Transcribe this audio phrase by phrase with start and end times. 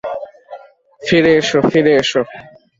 [1.01, 2.21] ফিরে এসো, ফিরে এসো।